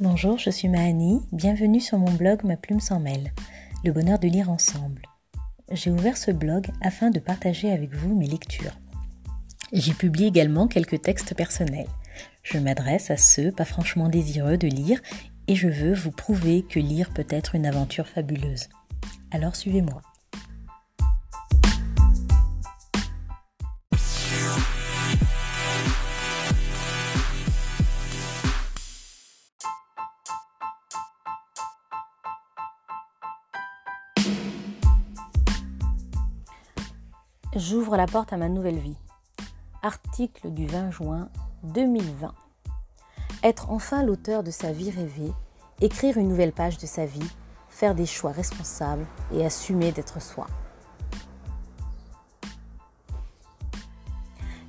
[0.00, 3.32] Bonjour, je suis Mahani, bienvenue sur mon blog Ma plume sans mêle,
[3.84, 5.02] le bonheur de lire ensemble.
[5.70, 8.76] J'ai ouvert ce blog afin de partager avec vous mes lectures.
[9.72, 11.86] J'y publie également quelques textes personnels.
[12.42, 15.00] Je m'adresse à ceux pas franchement désireux de lire
[15.46, 18.68] et je veux vous prouver que lire peut être une aventure fabuleuse.
[19.30, 20.02] Alors suivez-moi.
[37.56, 38.96] J'ouvre la porte à ma nouvelle vie.
[39.80, 41.28] Article du 20 juin
[41.62, 42.34] 2020.
[43.44, 45.30] Être enfin l'auteur de sa vie rêvée,
[45.80, 47.30] écrire une nouvelle page de sa vie,
[47.68, 50.48] faire des choix responsables et assumer d'être soi.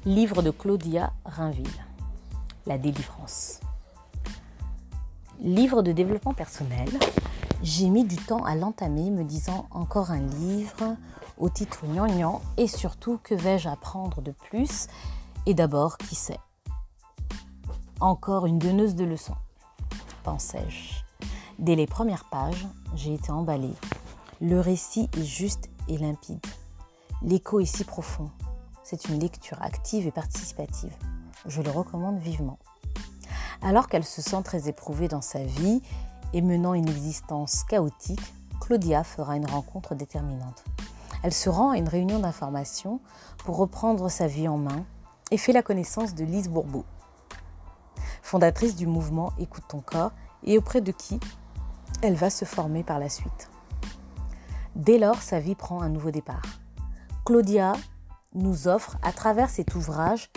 [0.06, 1.66] Livre de Claudia Rainville.
[2.68, 3.62] La délivrance.
[5.40, 6.90] Livre de développement personnel.
[7.62, 10.96] J'ai mis du temps à l'entamer, me disant encore un livre
[11.38, 14.88] au titre gnangnan et surtout que vais-je apprendre de plus?
[15.46, 16.40] Et d'abord qui sait?
[18.00, 19.38] Encore une donneuse de leçons,
[20.24, 21.04] pensais-je.
[21.58, 23.74] Dès les premières pages, j'ai été emballée.
[24.42, 26.46] Le récit est juste et limpide.
[27.22, 28.30] L'écho est si profond.
[28.84, 30.94] C'est une lecture active et participative.
[31.46, 32.60] Je le recommande vivement.
[33.62, 35.82] Alors qu'elle se sent très éprouvée dans sa vie
[36.36, 40.66] et menant une existence chaotique, Claudia fera une rencontre déterminante.
[41.24, 43.00] Elle se rend à une réunion d'information
[43.38, 44.84] pour reprendre sa vie en main
[45.32, 46.84] et fait la connaissance de Lise Bourbeau,
[48.22, 50.12] fondatrice du mouvement Écoute ton corps
[50.44, 51.22] et auprès de qui
[52.02, 53.50] elle va se former par la suite.
[54.76, 56.44] Dès lors, sa vie prend un nouveau départ.
[57.24, 57.74] Claudia
[58.34, 60.30] nous offre à travers cet ouvrage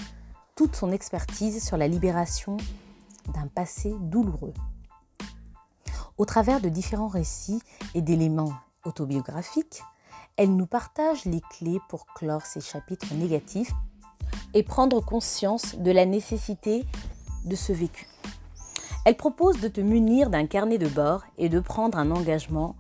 [0.54, 2.56] toute son expertise sur la libération
[3.34, 4.54] d'un passé douloureux.
[6.18, 7.62] Au travers de différents récits
[7.94, 8.52] et d'éléments
[8.84, 9.82] autobiographiques,
[10.36, 13.72] elle nous partage les clés pour clore ces chapitres négatifs
[14.52, 16.84] et prendre conscience de la nécessité
[17.44, 18.08] de ce vécu.
[19.04, 22.74] Elle propose de te munir d'un carnet de bord et de prendre un engagement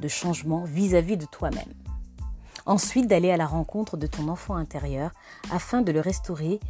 [0.00, 1.74] de changement vis-à-vis de toi-même.
[2.64, 5.10] Ensuite, d'aller à la rencontre de ton enfant intérieur
[5.50, 6.60] afin de le restaurer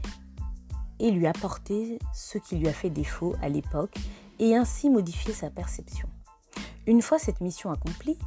[1.00, 3.96] et lui apporter ce qui lui a fait défaut à l'époque
[4.38, 6.08] et ainsi modifier sa perception.
[6.86, 8.18] Une fois cette mission accomplie,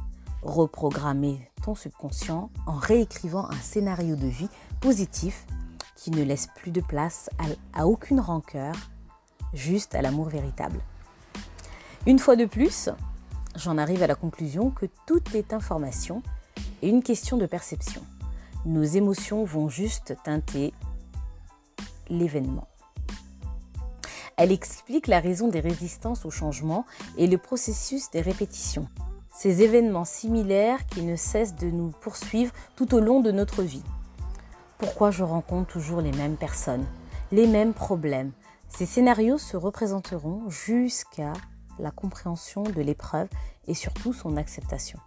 [0.42, 4.48] reprogrammer ton subconscient en réécrivant un scénario de vie
[4.80, 5.46] positif
[5.94, 7.30] qui ne laisse plus de place
[7.72, 8.74] à, aucune rancœur,
[9.54, 10.80] juste à l'amour véritable.
[12.06, 12.88] Une fois de plus,
[13.54, 16.22] j'en arrive à la conclusion que tout est information
[16.82, 18.02] et une question de perception.
[18.66, 20.72] Nos émotions vont juste teinter
[22.08, 22.66] l'événement.
[24.38, 26.86] Elle explique la raison des résistances au changement
[27.18, 28.88] et le processus des répétitions
[29.38, 33.84] ces événements similaires qui ne cessent de nous poursuivre tout au long de notre vie.
[34.78, 36.84] Pourquoi je rencontre toujours les mêmes personnes,
[37.30, 38.32] les mêmes problèmes?
[38.68, 41.34] Ces scénarios se représenteront jusqu'à
[41.78, 43.28] la compréhension de l'épreuve
[43.68, 44.98] et surtout son acceptation.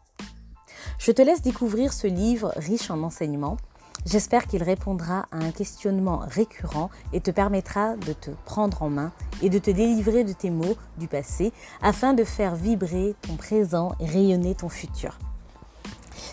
[0.97, 3.57] Je te laisse découvrir ce livre riche en enseignements
[4.05, 9.11] J'espère qu'il répondra à un questionnement récurrent et te permettra de te prendre en main
[9.43, 13.93] et de te délivrer de tes mots du passé afin de faire vibrer ton présent
[13.99, 15.19] et rayonner ton futur.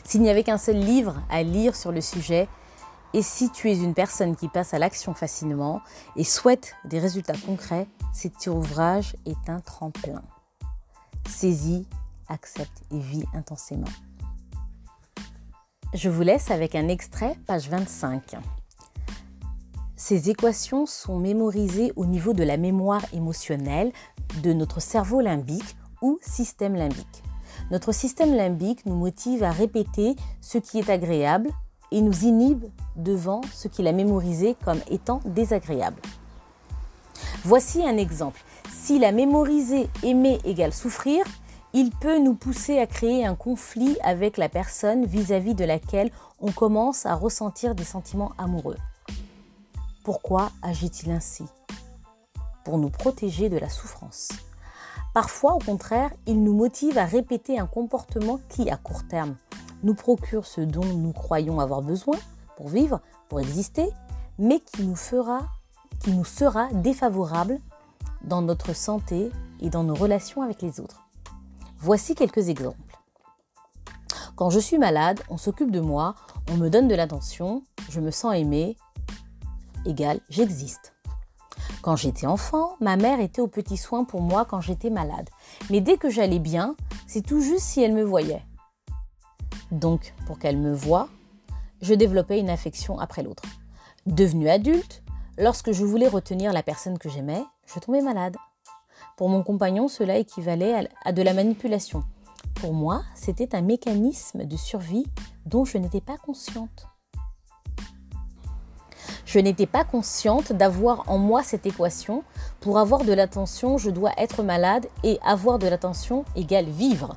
[0.05, 2.49] S'il n'y avait qu'un seul livre à lire sur le sujet,
[3.15, 5.81] et si tu es une personne qui passe à l'action facilement
[6.17, 10.23] et souhaite des résultats concrets, cet ouvrage est un tremplin.
[11.29, 11.87] Saisis,
[12.29, 13.89] accepte et vis intensément.
[15.95, 18.37] Je vous laisse avec un extrait, page 25.
[19.97, 23.91] Ces équations sont mémorisées au niveau de la mémoire émotionnelle
[24.43, 27.23] de notre cerveau limbique ou système limbique.
[27.71, 31.49] Notre système limbique nous motive à répéter ce qui est agréable
[31.91, 32.67] et nous inhibe
[32.97, 36.03] devant ce qu'il a mémorisé comme étant désagréable.
[37.45, 38.43] Voici un exemple.
[38.71, 41.25] S'il a mémorisé aimer égale souffrir,
[41.75, 46.11] il peut nous pousser à créer un conflit avec la personne vis-à-vis de laquelle
[46.41, 48.77] on commence à ressentir des sentiments amoureux.
[50.05, 51.45] Pourquoi agit-il ainsi?
[52.65, 54.31] Pour nous protéger de la souffrance.
[55.13, 59.37] Parfois, au contraire, il nous motive à répéter un comportement qui, à court terme,
[59.83, 62.17] nous procure ce dont nous croyons avoir besoin
[62.57, 63.91] pour vivre, pour exister,
[64.39, 65.41] mais qui nous fera,
[66.01, 67.61] qui nous sera défavorable
[68.23, 69.31] dans notre santé
[69.61, 71.08] et dans nos relations avec les autres.
[71.81, 72.99] Voici quelques exemples.
[74.35, 76.17] Quand je suis malade, on s'occupe de moi,
[76.51, 78.77] on me donne de l'attention, je me sens aimé,
[79.85, 80.93] égal, j'existe.
[81.83, 85.29] Quand j'étais enfant, ma mère était aux petits soins pour moi quand j'étais malade.
[85.71, 86.75] Mais dès que j'allais bien,
[87.07, 88.45] c'est tout juste si elle me voyait.
[89.71, 91.09] Donc, pour qu'elle me voie,
[91.81, 93.45] je développais une affection après l'autre.
[94.07, 95.05] Devenue adulte,
[95.37, 98.37] lorsque je voulais retenir la personne que j'aimais, je tombais malade.
[99.17, 102.05] Pour mon compagnon, cela équivalait à de la manipulation.
[102.55, 105.07] Pour moi, c'était un mécanisme de survie
[105.47, 106.87] dont je n'étais pas consciente.
[109.25, 112.25] Je n'étais pas consciente d'avoir en moi cette équation.
[112.61, 117.17] Pour avoir de l'attention, je dois être malade et avoir de l'attention égale vivre.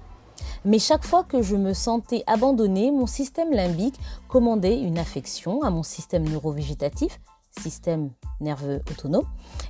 [0.65, 5.69] Mais chaque fois que je me sentais abandonnée, mon système limbique commandait une affection à
[5.69, 7.19] mon système neurovégétatif,
[7.59, 9.27] système nerveux autonome,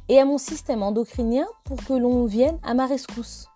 [0.09, 3.47] et à mon système endocrinien pour que l'on vienne à ma rescousse.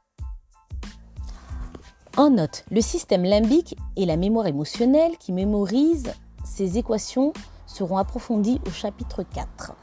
[2.17, 6.13] En note, le système limbique et la mémoire émotionnelle qui mémorise
[6.45, 7.33] ces équations
[7.65, 9.73] seront approfondies au chapitre 4.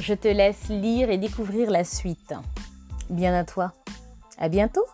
[0.00, 2.34] Je te laisse lire et découvrir la suite.
[3.08, 3.72] Bien à toi.
[4.36, 4.84] À bientôt.